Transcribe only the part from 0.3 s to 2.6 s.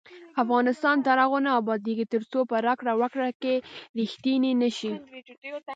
افغانستان تر هغو نه ابادیږي، ترڅو په